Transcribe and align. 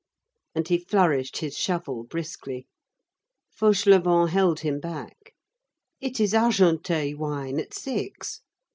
And 0.55 0.67
he 0.67 0.79
flourished 0.79 1.37
his 1.37 1.55
shovel 1.55 2.03
briskly. 2.03 2.65
Fauchelevent 3.55 4.29
held 4.31 4.61
him 4.61 4.79
back. 4.79 5.35
"It 5.99 6.19
is 6.19 6.33
Argenteuil 6.33 7.15
wine, 7.15 7.59
at 7.59 7.75
six." 7.75 8.41